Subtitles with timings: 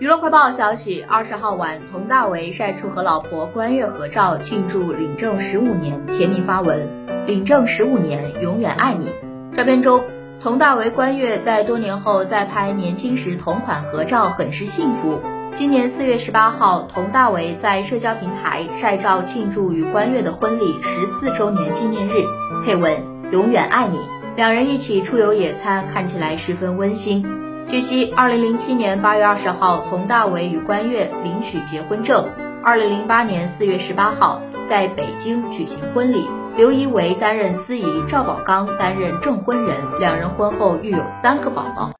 [0.00, 6.88] 娱乐快报消息，二十号晚，佟大为晒出和老婆关悦合照，庆祝领证十五年，甜蜜发文
[7.28, 9.12] ：“领证十五年，永远爱你。”
[9.54, 10.02] 照片中，
[10.42, 15.20] 佟大为、关悦在多年后再拍年轻时同款合照，很是幸福。
[15.52, 22.24] 今年四月十八号，佟大为在社交平台晒照庆祝与关悦的婚礼十四周年纪念日，
[22.64, 22.90] 配文
[23.30, 23.98] ：“永远爱你。”
[24.34, 27.22] 两人一起出游野餐，看起来十分温馨。
[27.70, 32.24] 据悉，二零零七年八月二十号，佟大为与关悦领取结婚证；
[32.64, 41.92] 二零零八年四月十八号，在北京举行婚礼，刘仪伟担任司仪，赵宝刚担任证婚人，两人婚后育有三个宝宝。